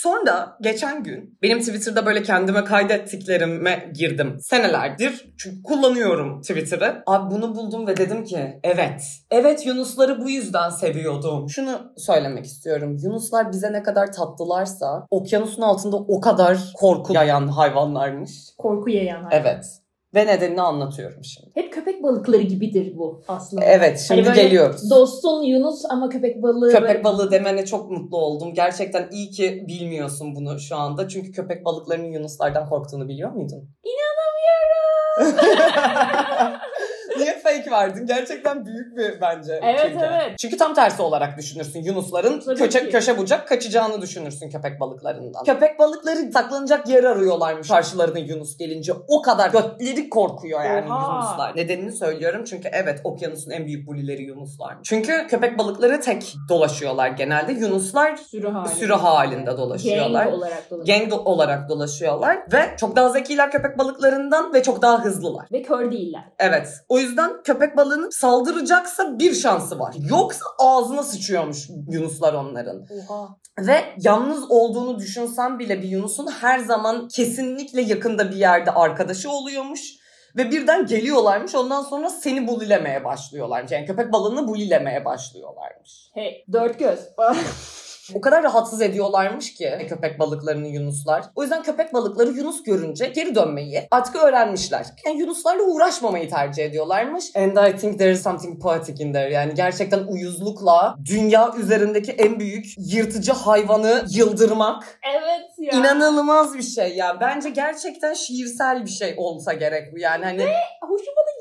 [0.03, 4.37] Sonra geçen gün benim Twitter'da böyle kendime kaydettiklerime girdim.
[4.41, 7.03] Senelerdir çünkü kullanıyorum Twitter'ı.
[7.07, 9.03] Abi bunu buldum ve dedim ki evet.
[9.31, 11.49] Evet Yunusları bu yüzden seviyordum.
[11.49, 12.97] Şunu söylemek istiyorum.
[13.03, 18.31] Yunuslar bize ne kadar tatlılarsa okyanusun altında o kadar korku yayan hayvanlarmış.
[18.59, 19.23] Korku yayan.
[19.23, 19.31] hayvan.
[19.33, 19.65] Evet.
[20.14, 21.51] Ve nedenini anlatıyorum şimdi.
[21.55, 23.64] Hep köpek balıkları gibidir bu aslında.
[23.64, 24.90] Evet şimdi Hani böyle geliyoruz.
[24.90, 26.73] Dostun Yunus ama köpek balığı.
[26.73, 28.55] Köpek balığı demene çok mutlu oldum.
[28.55, 31.09] Gerçekten iyi ki bilmiyorsun bunu şu anda.
[31.09, 33.70] Çünkü köpek balıklarının yunuslardan korktuğunu biliyor muydun?
[37.18, 38.07] Niye fake verdin?
[38.07, 39.61] Gerçekten büyük bir bence.
[39.63, 40.05] Evet, çünkü.
[40.05, 40.39] evet.
[40.39, 41.83] Çünkü tam tersi olarak düşünürsün.
[41.83, 42.91] Yunusların Tabii köşe, ki.
[42.91, 45.45] köşe bucak kaçacağını düşünürsün köpek balıklarından.
[45.45, 48.93] Köpek balıkları saklanacak yer arıyorlarmış karşılarına Yunus gelince.
[49.09, 51.15] O kadar götleri korkuyor yani Oha.
[51.15, 51.57] Yunuslar.
[51.57, 54.77] Nedenini söylüyorum çünkü evet okyanusun en büyük bulileri Yunuslar.
[54.83, 57.53] Çünkü köpek balıkları tek dolaşıyorlar genelde.
[57.53, 58.75] Yunuslar Sürü halinde.
[58.75, 60.25] sürü halinde dolaşıyorlar.
[60.25, 60.99] Gang olarak dolaşıyor.
[61.01, 65.47] Gang do- olarak dolaşıyorlar ve çok daha zekiler köpek balıklarından ve çok daha hızlılar.
[65.53, 66.25] Ve kör değiller.
[66.39, 66.69] Evet.
[66.89, 69.94] O yüzden köpek balığının saldıracaksa bir şansı var.
[70.09, 72.87] Yoksa ağzına sıçıyormuş yunuslar onların.
[73.09, 73.29] Oha.
[73.59, 80.00] Ve yalnız olduğunu düşünsen bile bir yunusun her zaman kesinlikle yakında bir yerde arkadaşı oluyormuş.
[80.37, 83.72] Ve birden geliyorlarmış ondan sonra seni bulilemeye başlıyorlarmış.
[83.72, 86.11] Yani köpek balığını bulilemeye başlıyorlarmış.
[86.14, 86.98] Hey dört göz.
[88.15, 91.25] O kadar rahatsız ediyorlarmış ki köpek balıklarını yunuslar.
[91.35, 94.87] O yüzden köpek balıkları yunus görünce geri dönmeyi artık öğrenmişler.
[95.07, 97.37] Yani yunuslarla uğraşmamayı tercih ediyorlarmış.
[97.37, 99.33] And I think there is something poetic in there.
[99.33, 105.81] Yani gerçekten uyuzlukla dünya üzerindeki en büyük yırtıcı hayvanı yıldırmak evet ya.
[105.81, 107.21] inanılmaz bir şey ya.
[107.21, 109.99] Bence gerçekten şiirsel bir şey olsa gerek bu.
[109.99, 110.47] Yani hani
[110.83, 111.39] Hoşuma da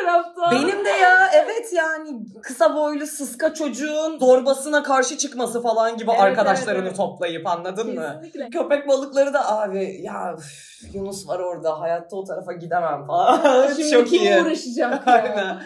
[0.00, 0.50] taraftan.
[0.52, 2.08] benim de ya evet yani
[2.42, 8.20] kısa boylu sıska çocuğun zorbasına karşı çıkması falan gibi Evet, arkadaşlarını evet, toplayıp anladın mı?
[8.22, 8.50] Kesinlikle.
[8.50, 13.66] Köpek balıkları da abi ya üf, Yunus var orada hayatta o tarafa gidemem falan.
[13.76, 14.42] Şimdi Çok kim iyi.
[14.42, 15.12] uğraşacak ya?
[15.14, 15.62] Aynen.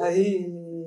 [0.00, 0.46] Ay.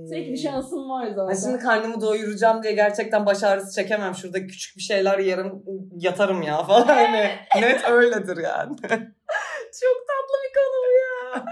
[0.10, 1.28] Tek bir şansın var zaten.
[1.28, 4.16] Ben şimdi karnımı doyuracağım diye gerçekten baş ağrısı çekemem.
[4.16, 5.64] Şurada küçük bir şeyler yerim
[5.98, 6.86] yatarım ya falan.
[6.88, 7.30] Hani
[7.62, 8.76] net öyledir yani.
[9.82, 11.46] Çok tatlı bir konu ya.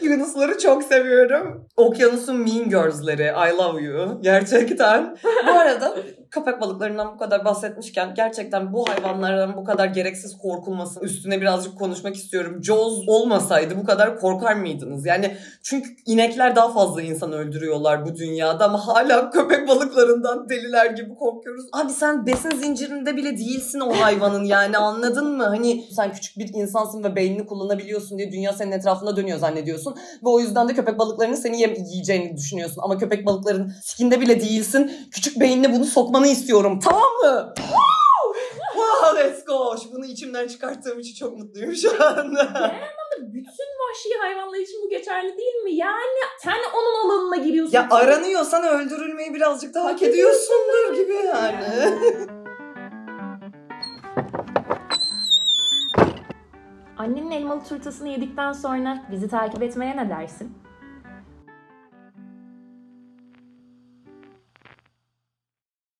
[0.10, 1.68] Yunusları çok seviyorum.
[1.76, 3.22] Okyanusun Mean Girls'leri.
[3.22, 4.18] I love you.
[4.22, 5.16] Gerçekten.
[5.46, 5.96] Bu arada
[6.36, 12.16] köpek balıklarından bu kadar bahsetmişken gerçekten bu hayvanlardan bu kadar gereksiz korkulmasın üstüne birazcık konuşmak
[12.16, 12.64] istiyorum.
[12.64, 15.06] Jaws olmasaydı bu kadar korkar mıydınız?
[15.06, 21.14] Yani çünkü inekler daha fazla insan öldürüyorlar bu dünyada ama hala köpek balıklarından deliler gibi
[21.14, 21.64] korkuyoruz.
[21.72, 25.44] Abi sen besin zincirinde bile değilsin o hayvanın yani anladın mı?
[25.44, 29.94] Hani sen küçük bir insansın ve beynini kullanabiliyorsun diye dünya senin etrafında dönüyor zannediyorsun.
[30.24, 32.80] Ve o yüzden de köpek balıklarının seni yiyeceğini düşünüyorsun.
[32.84, 34.92] Ama köpek balıkların sikinde bile değilsin.
[35.10, 36.80] Küçük beynine bunu sokmanı istiyorum.
[36.84, 37.54] Tamam mı?
[38.74, 39.76] wow, let's go.
[39.92, 42.72] Bunu içimden çıkarttığım için çok mutluyum şu anda.
[43.20, 45.74] Bütün vahşi hayvanlar için bu geçerli değil mi?
[45.74, 47.72] Yani sen onun alanına giriyorsun.
[47.72, 51.64] ya aranıyorsan öldürülmeyi birazcık daha hak Hak ediyorsundur gibi yani.
[56.98, 60.65] Annenin elmalı turtasını yedikten sonra bizi takip etmeye ne dersin?